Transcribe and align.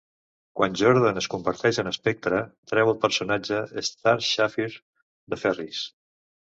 Quan 0.59 0.77
Jordan 0.79 1.21
es 1.21 1.27
converteix 1.33 1.81
en 1.83 1.91
Spectre, 1.99 2.41
treu 2.73 2.93
el 2.97 2.99
personatge 3.05 3.63
Star 3.93 4.19
Sapphire 4.33 4.83
de 5.33 5.45
Ferris. 5.47 5.89